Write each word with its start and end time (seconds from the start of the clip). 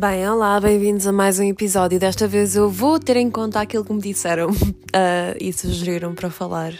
Bem, 0.00 0.26
olá, 0.26 0.58
bem-vindos 0.58 1.06
a 1.06 1.12
mais 1.12 1.38
um 1.38 1.42
episódio. 1.42 2.00
Desta 2.00 2.26
vez 2.26 2.56
eu 2.56 2.70
vou 2.70 2.98
ter 2.98 3.18
em 3.18 3.30
conta 3.30 3.60
aquilo 3.60 3.84
que 3.84 3.92
me 3.92 4.00
disseram 4.00 4.48
uh, 4.48 5.36
e 5.38 5.52
sugeriram 5.52 6.14
para 6.14 6.30
falar 6.30 6.72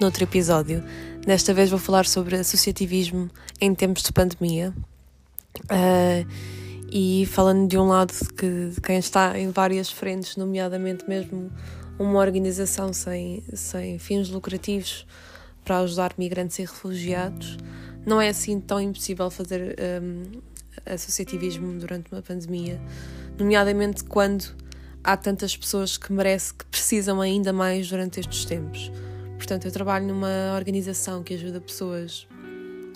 noutro 0.00 0.22
episódio. 0.22 0.80
Desta 1.26 1.52
vez 1.52 1.68
vou 1.68 1.80
falar 1.80 2.06
sobre 2.06 2.36
associativismo 2.36 3.28
em 3.60 3.74
tempos 3.74 4.04
de 4.04 4.12
pandemia. 4.12 4.72
Uh, 5.64 6.24
e 6.92 7.26
falando 7.26 7.68
de 7.68 7.76
um 7.76 7.88
lado 7.88 8.14
que, 8.36 8.70
de 8.72 8.80
quem 8.80 8.98
está 8.98 9.36
em 9.36 9.50
várias 9.50 9.90
frentes, 9.90 10.36
nomeadamente 10.36 11.08
mesmo 11.08 11.50
uma 11.98 12.20
organização 12.20 12.92
sem, 12.92 13.42
sem 13.52 13.98
fins 13.98 14.28
lucrativos 14.28 15.04
para 15.64 15.78
ajudar 15.78 16.12
migrantes 16.16 16.60
e 16.60 16.62
refugiados, 16.62 17.58
não 18.06 18.20
é 18.20 18.28
assim 18.28 18.60
tão 18.60 18.80
impossível 18.80 19.28
fazer 19.28 19.76
um, 20.00 20.22
associativismo 20.86 21.78
durante 21.78 22.12
uma 22.12 22.22
pandemia, 22.22 22.80
nomeadamente 23.38 24.04
quando 24.04 24.54
há 25.02 25.16
tantas 25.16 25.56
pessoas 25.56 25.96
que 25.96 26.12
merecem, 26.12 26.56
que 26.58 26.64
precisam 26.66 27.20
ainda 27.20 27.52
mais 27.52 27.88
durante 27.88 28.20
estes 28.20 28.44
tempos. 28.44 28.90
Portanto, 29.36 29.64
eu 29.64 29.72
trabalho 29.72 30.06
numa 30.06 30.54
organização 30.54 31.22
que 31.22 31.34
ajuda 31.34 31.60
pessoas 31.60 32.26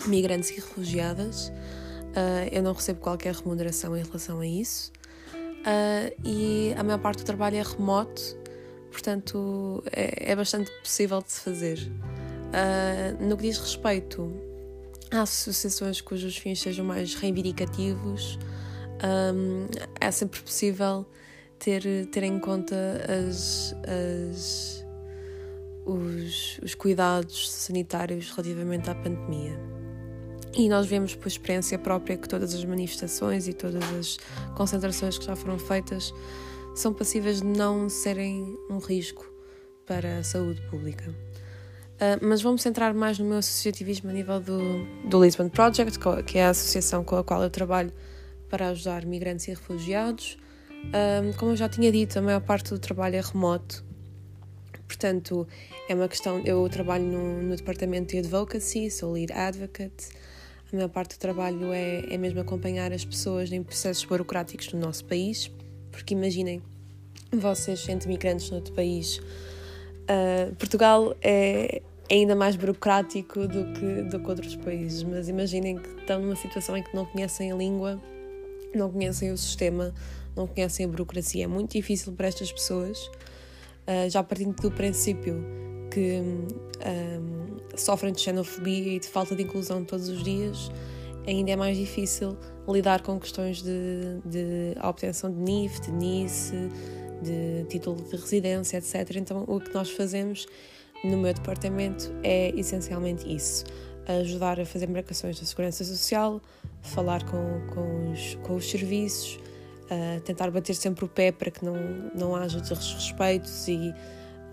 migrantes 0.07 0.51
e 0.51 0.55
refugiadas. 0.55 1.47
Uh, 1.47 2.47
eu 2.51 2.61
não 2.61 2.73
recebo 2.73 2.99
qualquer 2.99 3.33
remuneração 3.33 3.97
em 3.97 4.03
relação 4.03 4.39
a 4.39 4.47
isso. 4.47 4.91
Uh, 5.33 6.13
e 6.23 6.73
a 6.77 6.83
maior 6.83 6.99
parte 6.99 7.23
do 7.23 7.25
trabalho 7.25 7.57
é 7.57 7.63
remoto, 7.63 8.21
portanto, 8.91 9.83
é, 9.91 10.31
é 10.31 10.35
bastante 10.35 10.69
possível 10.83 11.21
de 11.21 11.31
se 11.31 11.41
fazer. 11.41 11.79
Uh, 11.79 13.25
no 13.25 13.35
que 13.35 13.43
diz 13.43 13.57
respeito 13.57 14.31
a 15.19 15.23
associações 15.23 16.01
cujos 16.01 16.37
fins 16.37 16.61
sejam 16.61 16.85
mais 16.85 17.15
reivindicativos, 17.15 18.37
um, 19.33 19.67
é 19.99 20.11
sempre 20.11 20.41
possível 20.41 21.05
ter, 21.59 22.05
ter 22.07 22.23
em 22.23 22.39
conta 22.39 22.75
as, 23.07 23.75
as 23.83 24.85
os, 25.85 26.59
os 26.63 26.73
cuidados 26.73 27.49
sanitários 27.49 28.31
relativamente 28.31 28.89
à 28.89 28.95
pandemia. 28.95 29.57
E 30.57 30.67
nós 30.69 30.87
vemos 30.87 31.13
por 31.13 31.27
experiência 31.27 31.77
própria 31.77 32.17
que 32.17 32.27
todas 32.27 32.53
as 32.53 32.63
manifestações 32.63 33.47
e 33.47 33.53
todas 33.53 33.83
as 33.93 34.17
concentrações 34.55 35.17
que 35.17 35.25
já 35.25 35.35
foram 35.35 35.59
feitas 35.59 36.13
são 36.73 36.93
passíveis 36.93 37.41
de 37.41 37.47
não 37.47 37.89
serem 37.89 38.57
um 38.69 38.79
risco 38.79 39.31
para 39.85 40.19
a 40.19 40.23
saúde 40.23 40.61
pública. 40.69 41.13
Uh, 41.95 42.19
mas 42.21 42.41
vamos 42.41 42.61
centrar 42.61 42.93
mais 42.93 43.17
no 43.17 43.25
meu 43.25 43.37
associativismo 43.37 44.09
a 44.09 44.13
nível 44.13 44.39
do, 44.39 44.85
do 45.07 45.23
Lisbon 45.23 45.49
Project, 45.49 45.97
que 46.25 46.37
é 46.37 46.45
a 46.45 46.49
associação 46.49 47.03
com 47.03 47.15
a 47.15 47.23
qual 47.23 47.41
eu 47.41 47.49
trabalho 47.49 47.91
para 48.49 48.69
ajudar 48.69 49.05
migrantes 49.05 49.47
e 49.47 49.51
refugiados. 49.51 50.37
Uh, 50.87 51.35
como 51.37 51.51
eu 51.51 51.55
já 51.55 51.69
tinha 51.69 51.91
dito, 51.91 52.19
a 52.19 52.21
maior 52.21 52.41
parte 52.41 52.69
do 52.69 52.79
trabalho 52.79 53.15
é 53.15 53.21
remoto 53.21 53.83
Portanto, 54.87 55.47
é 55.89 55.95
uma 55.95 56.07
questão. 56.07 56.41
Eu 56.45 56.67
trabalho 56.69 57.03
no, 57.03 57.41
no 57.41 57.55
departamento 57.55 58.13
de 58.13 58.19
advocacy, 58.19 58.89
sou 58.89 59.11
lead 59.11 59.31
advocate. 59.33 60.09
A 60.71 60.75
maior 60.75 60.89
parte 60.89 61.15
do 61.15 61.19
trabalho 61.19 61.71
é, 61.73 62.05
é 62.13 62.17
mesmo 62.17 62.39
acompanhar 62.39 62.91
as 62.91 63.03
pessoas 63.03 63.51
em 63.51 63.63
processos 63.63 64.03
burocráticos 64.05 64.71
no 64.73 64.79
nosso 64.79 65.05
país, 65.05 65.51
porque 65.91 66.13
imaginem, 66.13 66.61
vocês, 67.31 67.81
sendo 67.81 68.07
migrantes 68.07 68.49
no 68.49 68.57
outro 68.57 68.73
país, 68.73 69.19
uh, 70.09 70.55
Portugal 70.55 71.15
é 71.21 71.81
ainda 72.09 72.35
mais 72.35 72.55
burocrático 72.55 73.47
do 73.47 73.73
que, 73.73 74.01
do 74.03 74.19
que 74.19 74.29
outros 74.29 74.55
países, 74.55 75.03
mas 75.03 75.27
imaginem 75.27 75.77
que 75.77 75.89
estão 75.99 76.19
numa 76.19 76.35
situação 76.35 76.77
em 76.77 76.83
que 76.83 76.95
não 76.95 77.05
conhecem 77.05 77.51
a 77.51 77.55
língua, 77.55 78.01
não 78.73 78.91
conhecem 78.91 79.31
o 79.31 79.37
sistema, 79.37 79.93
não 80.35 80.45
conhecem 80.45 80.85
a 80.85 80.89
burocracia. 80.89 81.45
É 81.45 81.47
muito 81.47 81.71
difícil 81.71 82.13
para 82.13 82.27
estas 82.27 82.51
pessoas 82.51 83.09
uh, 83.87 84.09
já 84.09 84.21
partindo 84.23 84.55
do 84.61 84.71
princípio 84.71 85.43
que 85.91 86.19
um, 86.19 86.47
ah, 86.81 87.77
sofrem 87.77 88.11
de 88.11 88.19
xenofobia 88.19 88.95
e 88.95 88.99
de 88.99 89.07
falta 89.07 89.33
de 89.33 89.43
inclusão 89.43 89.85
todos 89.85 90.09
os 90.09 90.23
dias, 90.23 90.69
ainda 91.25 91.51
é 91.51 91.55
mais 91.55 91.77
difícil 91.77 92.37
lidar 92.67 93.01
com 93.01 93.19
questões 93.19 93.61
de, 93.61 94.19
de 94.25 94.75
obtenção 94.83 95.31
de 95.31 95.39
NIF, 95.39 95.79
de 95.81 95.91
NICE, 95.91 96.69
de 97.25 97.65
título 97.69 98.01
de 98.01 98.15
residência, 98.15 98.77
etc. 98.77 99.17
Então, 99.17 99.43
o 99.47 99.59
que 99.59 99.73
nós 99.73 99.91
fazemos 99.91 100.47
no 101.03 101.17
meu 101.17 101.33
departamento 101.33 102.13
é 102.23 102.49
essencialmente 102.55 103.33
isso: 103.33 103.65
ajudar 104.07 104.59
a 104.59 104.65
fazer 104.65 104.87
marcações 104.87 105.39
da 105.39 105.45
segurança 105.45 105.83
social, 105.83 106.41
falar 106.81 107.23
com, 107.25 107.61
com, 107.73 108.11
os, 108.11 108.35
com 108.43 108.55
os 108.55 108.69
serviços, 108.69 109.39
uh, 109.85 110.21
tentar 110.21 110.51
bater 110.51 110.75
sempre 110.75 111.05
o 111.05 111.07
pé 111.07 111.31
para 111.31 111.51
que 111.51 111.63
não, 111.65 111.75
não 112.15 112.35
haja 112.35 112.59
desrespeitos 112.59 113.67
e 113.67 113.93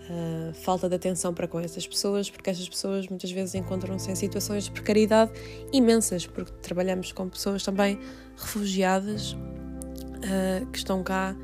uh, 0.09 0.53
falta 0.53 0.89
de 0.89 0.95
atenção 0.95 1.33
para 1.33 1.47
com 1.47 1.59
essas 1.59 1.87
pessoas, 1.87 2.29
porque 2.29 2.49
essas 2.49 2.67
pessoas 2.67 3.07
muitas 3.07 3.31
vezes 3.31 3.55
encontram-se 3.55 4.11
em 4.11 4.15
situações 4.15 4.65
de 4.65 4.71
precariedade 4.71 5.31
imensas, 5.71 6.25
porque 6.25 6.51
trabalhamos 6.61 7.11
com 7.11 7.29
pessoas 7.29 7.63
também 7.63 7.99
refugiadas 8.35 9.33
uh, 9.33 10.65
que 10.71 10.77
estão 10.77 11.03
cá 11.03 11.35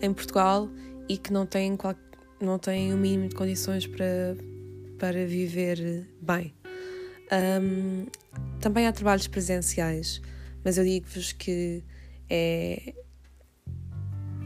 em 0.00 0.12
Portugal 0.12 0.68
e 1.08 1.16
que 1.16 1.32
não 1.32 1.46
têm, 1.46 1.76
qual, 1.76 1.94
não 2.40 2.58
têm 2.58 2.92
o 2.92 2.96
mínimo 2.96 3.28
de 3.28 3.34
condições 3.34 3.86
para, 3.86 4.36
para 4.98 5.26
viver 5.26 6.06
bem. 6.20 6.54
Um, 7.30 8.06
também 8.60 8.86
há 8.86 8.92
trabalhos 8.92 9.26
presenciais, 9.26 10.20
mas 10.64 10.78
eu 10.78 10.84
digo-vos 10.84 11.32
que 11.32 11.84
é, 12.28 12.94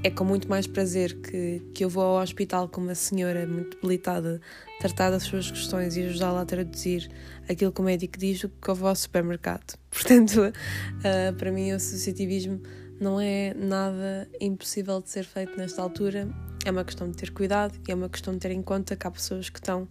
é 0.05 0.11
com 0.11 0.25
muito 0.25 0.49
mais 0.49 0.67
prazer 0.67 1.21
que, 1.21 1.63
que 1.75 1.85
eu 1.85 1.89
vou 1.89 2.03
ao 2.03 2.23
hospital 2.23 2.69
com 2.69 2.81
uma 2.81 2.95
senhora 2.95 3.47
muito 3.47 3.77
debilitada, 3.77 4.41
tratar 4.81 5.11
das 5.11 5.23
suas 5.23 5.51
questões 5.51 5.97
e 5.97 6.03
ajudá-la 6.03 6.43
a 6.43 6.45
traduzir 6.45 7.09
aquilo 7.49 7.71
que 7.71 7.81
o 7.81 7.85
médico 7.85 8.19
diz 8.19 8.41
do 8.41 8.49
que 8.49 8.69
eu 8.69 8.75
vou 8.75 8.89
ao 8.89 8.97
supermercado. 8.97 9.79
Portanto, 9.91 10.41
uh, 10.41 11.33
para 11.37 11.53
mim, 11.53 11.73
o 11.73 11.77
associativismo 11.77 12.61
não 13.03 13.21
é 13.21 13.53
nada 13.55 14.29
impossível 14.41 15.03
de 15.03 15.11
ser 15.11 15.25
feito 15.25 15.57
nesta 15.59 15.83
altura. 15.83 16.29
É 16.65 16.71
uma 16.71 16.85
questão 16.85 17.11
de 17.11 17.17
ter 17.17 17.33
cuidado 17.33 17.75
e 17.87 17.91
é 17.91 17.95
uma 17.95 18.09
questão 18.09 18.33
de 18.33 18.39
ter 18.39 18.53
em 18.53 18.63
conta 18.63 18.95
que 18.95 19.07
há 19.07 19.11
pessoas 19.11 19.51
que 19.51 19.59
estão 19.59 19.89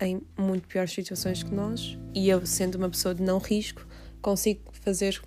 em 0.00 0.22
muito 0.38 0.66
piores 0.66 0.92
situações 0.92 1.42
que 1.42 1.52
nós 1.52 1.98
e 2.14 2.28
eu, 2.28 2.44
sendo 2.46 2.76
uma 2.76 2.88
pessoa 2.88 3.14
de 3.14 3.22
não 3.22 3.38
risco, 3.38 3.86
consigo 4.22 4.62
fazer 4.72 5.20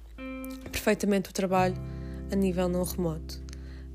perfeitamente 0.72 1.30
o 1.30 1.34
trabalho 1.34 1.76
a 2.32 2.36
nível 2.36 2.68
não 2.68 2.84
remoto. 2.84 3.40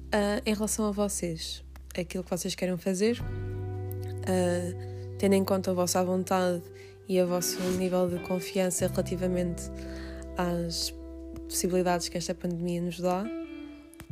Uh, 0.07 0.41
em 0.47 0.55
relação 0.55 0.87
a 0.87 0.93
vocês, 0.93 1.65
aquilo 1.99 2.23
que 2.23 2.31
vocês 2.31 2.55
querem 2.55 2.77
fazer, 2.77 3.21
uh, 3.21 5.17
tendo 5.19 5.33
em 5.33 5.45
conta 5.45 5.73
a 5.73 5.75
vossa 5.75 6.05
vontade 6.05 6.63
e 7.09 7.21
o 7.21 7.27
vosso 7.27 7.61
nível 7.77 8.09
de 8.09 8.21
confiança 8.21 8.87
relativamente 8.87 9.65
às 10.37 10.95
possibilidades 11.49 12.09
que 12.09 12.19
esta 12.19 12.35
pandemia 12.35 12.81
nos 12.81 13.01
dá, 13.01 13.25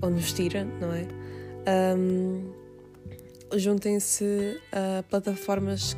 ou 0.01 0.11
nos 0.11 0.33
tira, 0.33 0.65
não 0.65 0.93
é? 0.93 1.07
Um, 1.97 2.53
Juntem-se 3.57 4.61
a 4.73 5.03
plataformas 5.05 5.97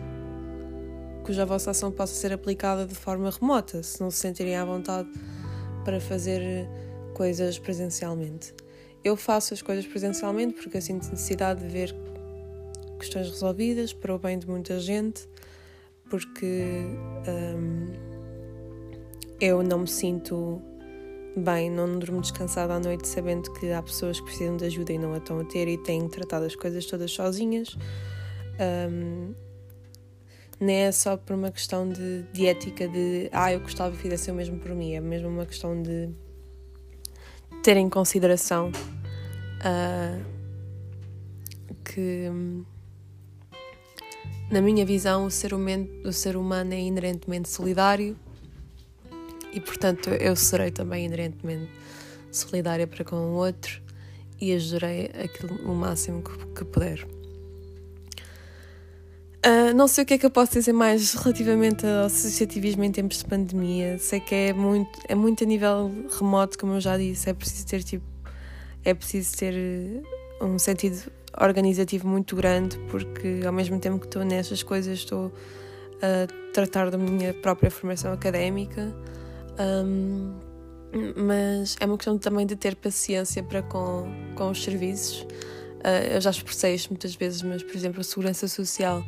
cuja 1.24 1.47
vossa 1.47 1.70
ação 1.70 1.91
possa 1.91 2.14
ser 2.14 2.32
aplicada 2.32 2.86
de 2.86 2.94
forma 2.94 3.30
remota, 3.30 3.82
se 3.82 4.00
não 4.00 4.10
se 4.10 4.19
sentirem 4.19 4.56
à 4.56 4.64
vontade 4.64 5.08
para 5.84 6.00
fazer 6.00 6.69
coisas 7.14 7.58
presencialmente. 7.58 8.54
Eu 9.03 9.16
faço 9.16 9.54
as 9.54 9.62
coisas 9.62 9.86
presencialmente 9.86 10.54
porque 10.54 10.76
eu 10.76 10.82
sinto 10.82 11.08
necessidade 11.08 11.60
de 11.60 11.68
ver 11.68 11.94
questões 12.98 13.28
resolvidas 13.28 13.92
para 13.92 14.14
o 14.14 14.18
bem 14.18 14.38
de 14.38 14.48
muita 14.48 14.78
gente, 14.78 15.28
porque 16.10 16.84
eu 19.41 19.62
não 19.62 19.80
me 19.80 19.88
sinto 19.88 20.60
bem, 21.36 21.71
não 21.71 21.98
durmo 21.98 22.21
descansada 22.21 22.74
à 22.74 22.80
noite 22.80 23.06
sabendo 23.06 23.53
que 23.53 23.71
há 23.71 23.83
pessoas 23.83 24.18
que 24.18 24.27
precisam 24.27 24.56
de 24.56 24.65
ajuda 24.65 24.92
e 24.92 24.98
não 24.98 25.12
a 25.12 25.18
estão 25.18 25.38
a 25.38 25.44
ter 25.44 25.68
e 25.68 25.77
têm 25.77 26.09
tratado 26.09 26.47
as 26.47 26.56
coisas 26.56 26.86
todas 26.86 27.10
sozinhas. 27.12 27.77
Um, 28.91 29.34
nem 30.59 30.77
é 30.84 30.92
só 30.92 31.16
por 31.16 31.36
uma 31.36 31.50
questão 31.50 31.86
de, 31.88 32.22
de 32.33 32.47
ética 32.47 32.88
de 32.88 33.28
ah, 33.30 33.53
eu 33.53 33.60
gostava 33.60 33.94
que 33.94 34.00
fizesse 34.00 34.30
o 34.30 34.34
mesmo 34.34 34.59
por 34.59 34.74
mim, 34.74 34.94
é 34.94 35.00
mesmo 35.00 35.28
uma 35.28 35.44
questão 35.44 35.80
de 35.83 36.09
ter 37.62 37.77
em 37.77 37.91
consideração 37.91 38.71
uh, 38.71 40.24
que, 41.84 42.30
na 44.50 44.62
minha 44.62 44.86
visão, 44.86 45.27
o 45.27 45.30
ser, 45.30 45.53
humano, 45.53 45.86
o 46.04 46.12
ser 46.12 46.36
humano 46.36 46.72
é 46.72 46.80
inerentemente 46.80 47.50
solidário 47.50 48.16
e, 49.56 49.60
portanto, 49.60 50.10
eu 50.10 50.36
serei 50.36 50.70
também 50.70 51.06
inerentemente 51.06 51.70
solidária 52.30 52.86
para 52.86 53.03
com 53.04 53.16
o 53.16 53.32
outro 53.32 53.80
e 54.38 54.53
ajudarei 54.53 55.10
aquilo 55.24 55.56
o 55.64 55.74
máximo 55.74 56.22
que, 56.22 56.47
que 56.48 56.64
puder. 56.66 57.06
Uh, 59.47 59.72
não 59.74 59.88
sei 59.88 60.04
o 60.04 60.06
que 60.06 60.14
é 60.14 60.18
que 60.18 60.26
eu 60.26 60.30
posso 60.30 60.53
dizer 60.53 60.72
mais 60.72 61.14
relativamente 61.14 61.86
ao 61.86 62.04
associativismo 62.04 62.84
em 62.84 62.92
tempos 62.92 63.18
de 63.18 63.24
pandemia. 63.24 63.97
Sei 63.98 64.20
que 64.20 64.34
é 64.34 64.53
muito, 64.53 65.00
é 65.08 65.14
muito 65.14 65.42
a 65.42 65.47
nível 65.47 65.91
remoto, 66.18 66.59
como 66.59 66.74
eu 66.74 66.80
já 66.80 66.98
disse, 66.98 67.30
é 67.30 67.32
preciso 67.32 67.66
ter 67.66 67.82
tipo 67.82 68.04
é 68.84 68.94
preciso 68.94 69.36
ter 69.36 69.54
um 70.41 70.59
sentido 70.59 71.10
organizativo 71.41 72.06
muito 72.06 72.36
grande, 72.36 72.78
porque 72.91 73.41
ao 73.44 73.52
mesmo 73.52 73.80
tempo 73.80 73.98
que 73.98 74.06
estou 74.06 74.24
nestas 74.24 74.62
coisas, 74.62 74.98
estou 74.98 75.32
a 76.00 76.52
tratar 76.52 76.91
da 76.91 76.98
minha 76.98 77.34
própria 77.34 77.70
formação 77.70 78.12
académica. 78.12 78.94
Um, 79.58 80.34
mas 81.16 81.76
é 81.80 81.86
uma 81.86 81.97
questão 81.97 82.18
também 82.18 82.47
de 82.47 82.56
ter 82.56 82.76
paciência 82.76 83.42
para 83.42 83.62
com, 83.62 84.06
com 84.34 84.50
os 84.50 84.62
serviços. 84.62 85.22
Uh, 85.22 86.14
eu 86.14 86.20
já 86.20 86.30
expressei 86.30 86.74
isto 86.74 86.91
muitas 86.91 87.14
vezes, 87.14 87.42
mas, 87.42 87.62
por 87.62 87.74
exemplo, 87.74 88.00
a 88.00 88.04
segurança 88.04 88.48
social, 88.48 89.04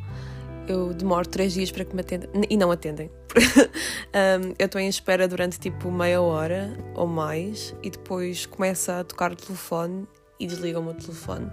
eu 0.67 0.93
demoro 0.93 1.27
três 1.27 1.53
dias 1.53 1.71
para 1.71 1.83
que 1.83 1.95
me 1.95 2.01
atendam 2.01 2.29
e 2.49 2.55
não 2.55 2.71
atendem. 2.71 3.09
um, 4.13 4.53
eu 4.57 4.65
estou 4.65 4.79
em 4.79 4.87
espera 4.87 5.27
durante 5.27 5.59
tipo 5.59 5.91
meia 5.91 6.21
hora 6.21 6.77
ou 6.95 7.07
mais 7.07 7.75
e 7.81 7.89
depois 7.89 8.45
começa 8.45 8.99
a 8.99 9.03
tocar 9.03 9.31
o 9.31 9.35
telefone 9.35 10.07
e 10.39 10.47
desligam-me 10.47 10.91
o 10.91 10.93
telefone. 10.93 11.49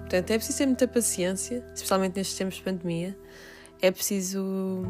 Portanto, 0.00 0.30
é 0.30 0.36
preciso 0.36 0.58
ter 0.58 0.66
muita 0.66 0.88
paciência, 0.88 1.64
especialmente 1.74 2.16
nestes 2.16 2.36
tempos 2.36 2.56
de 2.56 2.62
pandemia. 2.62 3.16
É 3.82 3.90
preciso 3.90 4.84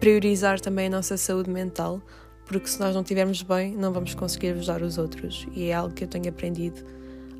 priorizar 0.00 0.60
também 0.60 0.86
a 0.86 0.90
nossa 0.90 1.16
saúde 1.16 1.50
mental, 1.50 2.00
porque 2.46 2.68
se 2.68 2.78
nós 2.78 2.94
não 2.94 3.02
estivermos 3.02 3.42
bem, 3.42 3.74
não 3.74 3.92
vamos 3.92 4.14
conseguir 4.14 4.48
ajudar 4.48 4.82
os 4.82 4.98
outros. 4.98 5.46
E 5.52 5.68
é 5.68 5.74
algo 5.74 5.94
que 5.94 6.04
eu 6.04 6.08
tenho 6.08 6.28
aprendido 6.28 6.84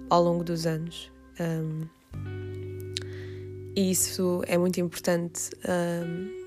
ao 0.09 0.23
longo 0.23 0.43
dos 0.43 0.67
anos. 0.67 1.13
Um, 1.41 1.87
e 3.77 3.91
isso 3.91 4.43
é 4.47 4.57
muito 4.57 4.81
importante. 4.81 5.51
Um, 5.69 6.45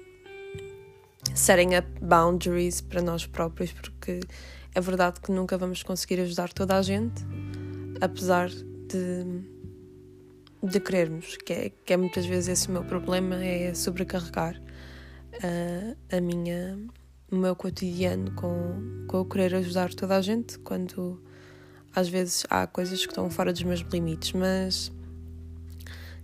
setting 1.36 1.76
up 1.76 1.88
boundaries 2.02 2.82
para 2.82 3.02
nós 3.02 3.26
próprios, 3.26 3.72
porque 3.72 4.20
é 4.74 4.82
verdade 4.82 5.20
que 5.22 5.32
nunca 5.32 5.58
vamos 5.58 5.84
conseguir 5.84 6.20
ajudar 6.22 6.52
toda 6.54 6.78
a 6.78 6.82
gente, 6.82 7.24
apesar 8.02 8.50
de, 8.50 9.44
de 10.64 10.80
querermos, 10.80 11.38
que 11.38 11.54
é, 11.54 11.72
que 11.86 11.94
é 11.94 11.98
muitas 11.98 12.26
vezes 12.26 12.50
esse 12.50 12.70
o 12.70 12.72
meu 12.72 12.84
problema, 12.84 13.44
é 13.44 13.74
sobrecarregar 13.74 14.60
a, 15.44 16.18
a 16.18 16.22
minha, 16.22 16.78
o 17.32 17.36
meu 17.36 17.56
cotidiano 17.56 18.32
com, 18.32 19.06
com 19.08 19.18
eu 19.18 19.26
querer 19.26 19.56
ajudar 19.56 19.94
toda 19.94 20.18
a 20.18 20.22
gente, 20.22 20.58
quando 20.60 21.22
às 21.96 22.08
vezes 22.08 22.46
há 22.50 22.68
coisas 22.68 23.06
que 23.06 23.12
estão 23.12 23.30
fora 23.30 23.52
dos 23.52 23.64
meus 23.64 23.82
limites, 23.82 24.34
mas 24.34 24.92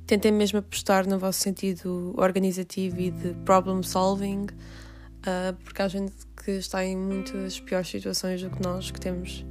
tentem 0.06 0.32
mesmo 0.32 0.60
apostar 0.60 1.08
no 1.08 1.18
vosso 1.18 1.40
sentido 1.40 2.14
organizativo 2.18 3.00
e 3.00 3.12
de 3.12 3.34
problem 3.46 3.82
solving, 3.82 4.46
uh, 4.46 5.54
porque 5.64 5.82
há 5.82 5.88
gente 5.88 6.14
que 6.44 6.52
está 6.52 6.84
em 6.84 6.98
muitas 6.98 7.60
piores 7.60 7.88
situações 7.88 8.42
do 8.42 8.50
que 8.50 8.62
nós, 8.62 8.92
que 8.92 9.00
temos, 9.00 9.46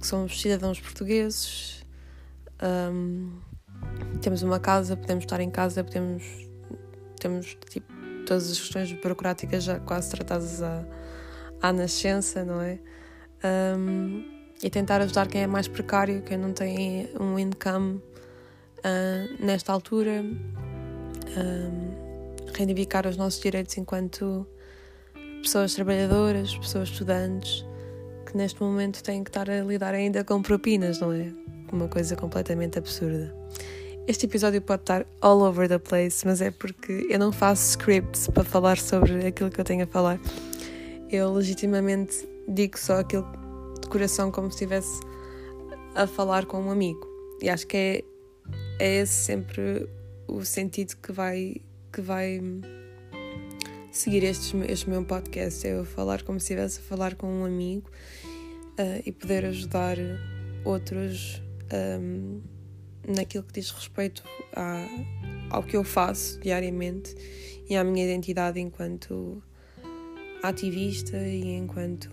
que 0.00 0.06
somos 0.06 0.40
cidadãos 0.40 0.80
portugueses, 0.80 1.84
um, 2.92 3.38
temos 4.20 4.42
uma 4.42 4.58
casa, 4.58 4.96
podemos 4.96 5.24
estar 5.24 5.40
em 5.40 5.50
casa, 5.50 5.84
podemos 5.84 6.48
temos 7.18 7.56
tipo 7.68 7.97
todas 8.28 8.50
as 8.50 8.60
questões 8.60 8.92
burocráticas 8.92 9.64
já 9.64 9.80
quase 9.80 10.10
tratadas 10.10 10.62
à, 10.62 10.84
à 11.62 11.72
nascença, 11.72 12.44
não 12.44 12.60
é? 12.60 12.78
Um, 13.42 14.22
e 14.62 14.68
tentar 14.68 15.00
ajudar 15.00 15.28
quem 15.28 15.42
é 15.42 15.46
mais 15.46 15.66
precário, 15.66 16.20
quem 16.22 16.36
não 16.36 16.52
tem 16.52 17.08
um 17.18 17.38
income 17.38 18.02
uh, 18.78 19.44
nesta 19.44 19.72
altura, 19.72 20.22
um, 20.22 22.34
reivindicar 22.54 23.06
os 23.06 23.16
nossos 23.16 23.40
direitos 23.40 23.78
enquanto 23.78 24.46
pessoas 25.42 25.74
trabalhadoras, 25.74 26.56
pessoas 26.58 26.90
estudantes, 26.90 27.64
que 28.26 28.36
neste 28.36 28.60
momento 28.60 29.02
têm 29.02 29.24
que 29.24 29.30
estar 29.30 29.48
a 29.48 29.62
lidar 29.62 29.94
ainda 29.94 30.22
com 30.22 30.42
propinas, 30.42 31.00
não 31.00 31.12
é? 31.12 31.32
Uma 31.72 31.88
coisa 31.88 32.14
completamente 32.16 32.78
absurda. 32.78 33.34
Este 34.08 34.24
episódio 34.24 34.62
pode 34.62 34.84
estar 34.84 35.06
all 35.20 35.42
over 35.42 35.68
the 35.68 35.78
place, 35.78 36.26
mas 36.26 36.40
é 36.40 36.50
porque 36.50 37.06
eu 37.10 37.18
não 37.18 37.30
faço 37.30 37.72
scripts 37.72 38.26
para 38.28 38.42
falar 38.42 38.78
sobre 38.78 39.26
aquilo 39.26 39.50
que 39.50 39.60
eu 39.60 39.64
tenho 39.66 39.84
a 39.84 39.86
falar. 39.86 40.18
Eu 41.10 41.30
legitimamente 41.34 42.26
digo 42.48 42.78
só 42.78 43.00
aquilo 43.00 43.26
de 43.78 43.86
coração 43.86 44.32
como 44.32 44.50
se 44.50 44.54
estivesse 44.64 45.02
a 45.94 46.06
falar 46.06 46.46
com 46.46 46.58
um 46.58 46.70
amigo. 46.70 47.06
E 47.42 47.50
acho 47.50 47.66
que 47.66 47.76
é, 47.76 48.04
é 48.80 49.02
esse 49.02 49.12
sempre 49.12 49.86
o 50.26 50.42
sentido 50.42 50.96
que 50.96 51.12
vai, 51.12 51.56
que 51.92 52.00
vai 52.00 52.40
seguir 53.92 54.24
este, 54.24 54.56
este 54.70 54.88
meu 54.88 55.04
podcast. 55.04 55.66
É 55.66 55.74
eu 55.74 55.84
falar 55.84 56.22
como 56.22 56.40
se 56.40 56.44
estivesse 56.44 56.80
a 56.80 56.82
falar 56.82 57.14
com 57.14 57.26
um 57.26 57.44
amigo 57.44 57.90
uh, 58.78 59.02
e 59.04 59.12
poder 59.12 59.44
ajudar 59.44 59.98
outros. 60.64 61.42
Um, 61.70 62.40
naquilo 63.08 63.44
que 63.44 63.54
diz 63.54 63.70
respeito 63.70 64.22
ao 65.50 65.62
que 65.62 65.76
eu 65.76 65.82
faço 65.82 66.38
diariamente 66.40 67.14
e 67.68 67.76
à 67.76 67.82
minha 67.82 68.04
identidade 68.04 68.60
enquanto 68.60 69.42
ativista 70.42 71.16
e 71.16 71.54
enquanto 71.54 72.10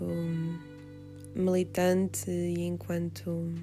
militante 1.36 2.32
e 2.32 2.62
enquanto 2.62 3.54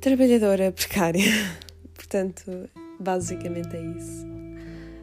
trabalhadora 0.00 0.72
precária. 0.72 1.30
Portanto, 1.94 2.68
basicamente 2.98 3.76
é 3.76 3.82
isso. 3.82 4.26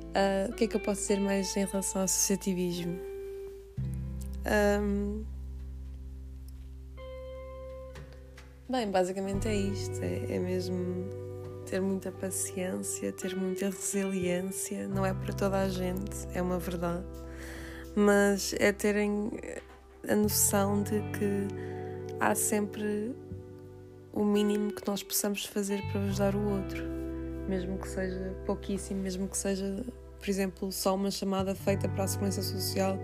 Uh, 0.10 0.52
o 0.52 0.54
que 0.54 0.64
é 0.64 0.68
que 0.68 0.76
eu 0.76 0.80
posso 0.80 1.02
dizer 1.02 1.20
mais 1.20 1.56
em 1.56 1.66
relação 1.66 2.02
ao 2.02 2.06
associativismo? 2.06 3.00
Um, 4.82 5.24
Bem, 8.70 8.92
basicamente 8.92 9.48
é 9.48 9.56
isto: 9.56 10.00
é, 10.04 10.36
é 10.36 10.38
mesmo 10.38 11.10
ter 11.66 11.82
muita 11.82 12.12
paciência, 12.12 13.12
ter 13.12 13.36
muita 13.36 13.66
resiliência. 13.66 14.88
Não 14.88 15.04
é 15.04 15.12
para 15.12 15.34
toda 15.34 15.58
a 15.64 15.68
gente, 15.68 16.28
é 16.36 16.42
uma 16.42 16.60
verdade, 16.60 17.04
mas 17.96 18.54
é 18.60 18.72
terem 18.72 19.32
a 20.08 20.16
noção 20.16 20.84
de 20.84 21.02
que 21.18 21.48
há 22.20 22.36
sempre 22.36 23.16
o 24.14 24.24
mínimo 24.24 24.72
que 24.72 24.88
nós 24.88 25.02
possamos 25.02 25.46
fazer 25.46 25.82
para 25.92 26.02
ajudar 26.02 26.36
o 26.36 26.50
outro, 26.52 26.84
mesmo 27.48 27.76
que 27.80 27.88
seja 27.88 28.36
pouquíssimo, 28.46 29.02
mesmo 29.02 29.28
que 29.28 29.38
seja, 29.38 29.84
por 30.20 30.30
exemplo, 30.30 30.72
só 30.72 30.94
uma 30.94 31.10
chamada 31.10 31.56
feita 31.56 31.90
para 31.90 32.04
a 32.04 32.08
Segurança 32.08 32.44
Social 32.44 33.00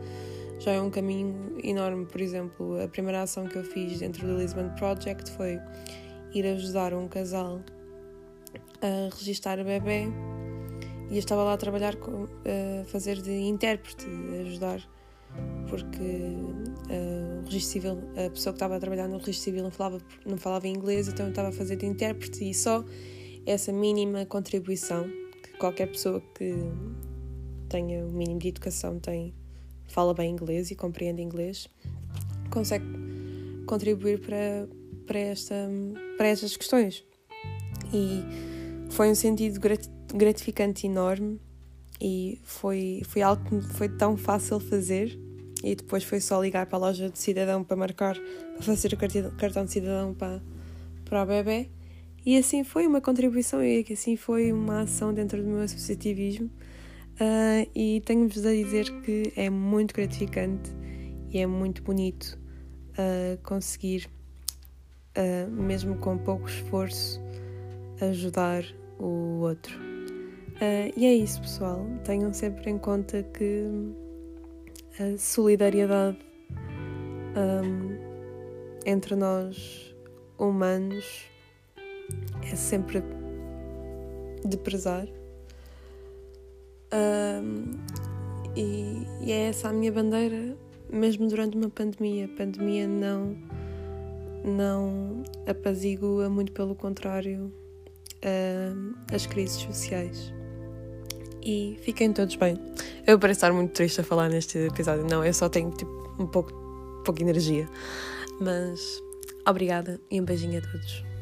já 0.59 0.71
é 0.71 0.81
um 0.81 0.89
caminho 0.89 1.57
enorme. 1.63 2.05
Por 2.05 2.21
exemplo, 2.21 2.81
a 2.81 2.87
primeira 2.87 3.21
ação 3.21 3.47
que 3.47 3.57
eu 3.57 3.63
fiz 3.63 3.99
dentro 3.99 4.25
do 4.27 4.37
Lisbon 4.37 4.69
Project 4.77 5.31
foi 5.31 5.59
ir 6.33 6.45
ajudar 6.45 6.93
um 6.93 7.07
casal 7.07 7.61
a 8.81 9.15
registar 9.15 9.59
a 9.59 9.63
bebê 9.63 10.07
e 11.09 11.13
eu 11.13 11.19
estava 11.19 11.43
lá 11.43 11.53
a 11.53 11.57
trabalhar 11.57 11.95
com 11.95 12.23
a 12.23 12.85
fazer 12.85 13.21
de 13.21 13.31
intérprete, 13.31 14.05
a 14.05 14.41
ajudar 14.41 14.95
porque 15.67 15.99
uh, 15.99 17.41
o 17.41 17.45
registro 17.45 17.71
civil, 17.73 17.97
a 18.11 18.29
pessoa 18.29 18.53
que 18.53 18.57
estava 18.57 18.77
a 18.77 18.79
trabalhar 18.79 19.07
no 19.07 19.17
registro 19.17 19.43
civil 19.43 19.63
não 19.63 19.71
falava, 19.71 20.01
não 20.25 20.37
falava 20.37 20.67
inglês, 20.67 21.07
então 21.07 21.25
eu 21.25 21.29
estava 21.31 21.49
a 21.49 21.51
fazer 21.51 21.75
de 21.75 21.85
intérprete 21.85 22.49
e 22.49 22.53
só 22.53 22.83
essa 23.45 23.71
mínima 23.71 24.25
contribuição 24.25 25.03
que 25.43 25.57
qualquer 25.57 25.87
pessoa 25.87 26.21
que 26.33 26.55
tenha 27.69 28.05
o 28.05 28.11
mínimo 28.11 28.39
de 28.39 28.49
educação 28.49 28.99
tem 28.99 29.33
fala 29.87 30.13
bem 30.13 30.31
inglês 30.31 30.71
e 30.71 30.75
compreende 30.75 31.21
inglês, 31.21 31.67
consegue 32.49 32.85
contribuir 33.65 34.19
para, 34.19 34.67
para, 35.05 35.19
esta, 35.19 35.55
para 36.17 36.27
estas 36.27 36.55
questões. 36.55 37.03
E 37.93 38.23
foi 38.91 39.09
um 39.09 39.15
sentido 39.15 39.59
gratificante 40.13 40.85
enorme 40.85 41.39
e 41.99 42.39
foi, 42.43 43.01
foi 43.05 43.21
algo 43.21 43.43
que 43.43 43.73
foi 43.73 43.89
tão 43.89 44.17
fácil 44.17 44.59
fazer. 44.59 45.19
E 45.63 45.75
depois 45.75 46.03
foi 46.03 46.19
só 46.19 46.41
ligar 46.41 46.67
para 46.67 46.77
a 46.77 46.81
loja 46.81 47.09
de 47.09 47.17
cidadão 47.17 47.63
para 47.63 47.75
marcar, 47.75 48.15
para 48.53 48.61
fazer 48.61 48.93
o 48.93 48.97
cartão 49.37 49.65
de 49.65 49.71
cidadão 49.71 50.13
para, 50.13 50.41
para 51.05 51.23
o 51.23 51.25
bebê. 51.25 51.69
E 52.25 52.37
assim 52.37 52.63
foi 52.63 52.85
uma 52.85 53.01
contribuição 53.01 53.63
e 53.63 53.85
assim 53.91 54.15
foi 54.15 54.51
uma 54.51 54.81
ação 54.81 55.13
dentro 55.13 55.41
do 55.41 55.47
meu 55.47 55.61
associativismo 55.61 56.49
Uh, 57.15 57.69
e 57.73 58.01
tenho-vos 58.01 58.45
a 58.45 58.51
dizer 58.51 58.91
que 59.01 59.31
é 59.37 59.49
muito 59.49 59.95
gratificante 59.95 60.69
e 61.29 61.39
é 61.39 61.47
muito 61.47 61.81
bonito 61.81 62.37
uh, 62.91 63.41
conseguir, 63.41 64.09
uh, 65.17 65.49
mesmo 65.49 65.95
com 65.95 66.17
pouco 66.17 66.45
esforço, 66.45 67.21
ajudar 68.01 68.65
o 68.99 69.39
outro. 69.39 69.79
e 70.97 71.05
é 71.05 71.13
isso, 71.15 71.39
pessoal. 71.41 71.85
Tenham 72.03 72.33
sempre 72.33 72.69
em 72.69 72.77
conta 72.77 73.23
que 73.23 73.63
a 74.99 75.17
solidariedade 75.17 76.17
um, 77.37 77.97
entre 78.85 79.15
nós 79.15 79.95
humanos 80.37 81.29
é 82.51 82.55
sempre 82.55 83.01
de 84.45 84.57
prezar 84.57 85.07
um, 86.95 87.71
e, 88.55 89.05
e, 89.21 89.31
é 89.31 89.49
essa 89.49 89.69
a 89.69 89.73
minha 89.73 89.91
bandeira, 89.91 90.55
mesmo 90.89 91.27
durante 91.27 91.57
uma 91.57 91.69
pandemia. 91.69 92.25
A 92.25 92.37
pandemia 92.37 92.87
não, 92.87 93.35
não 94.43 95.23
apazigua, 95.45 96.29
muito 96.29 96.51
pelo 96.53 96.75
contrário, 96.75 97.51
uh, 98.23 98.95
as 99.13 99.25
crises 99.25 99.57
sociais. 99.57 100.33
E 101.43 101.77
fiquem 101.81 102.11
todos 102.11 102.35
bem. 102.37 102.57
Eu 103.05 103.19
pareço 103.19 103.39
estar 103.39 103.53
muito 103.53 103.71
triste 103.71 104.01
a 104.01 104.03
falar 104.03 104.29
neste 104.29 104.57
episódio. 104.57 105.05
Não, 105.05 105.23
eu 105.23 105.33
só 105.33 105.47
tenho 105.47 105.69
tipo 105.71 105.91
um 106.17 106.25
pouco, 106.25 106.51
pouca 107.05 107.21
energia. 107.21 107.69
Mas 108.39 108.99
obrigada 109.47 109.99
e 110.09 110.19
um 110.19 110.25
beijinho 110.25 110.57
a 110.57 110.61
todos. 110.61 111.14